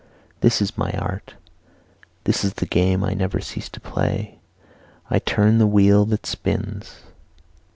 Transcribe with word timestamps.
This 0.39 0.63
is 0.63 0.79
my 0.79 0.89
art, 0.93 1.35
this 2.23 2.41
the 2.41 2.65
game 2.65 3.03
I 3.03 3.13
never 3.13 3.39
cease 3.39 3.69
to 3.69 3.79
play. 3.79 4.39
I 5.11 5.19
turn 5.19 5.59
the 5.59 5.67
wheel 5.67 6.05
that 6.05 6.25
spins. 6.25 7.01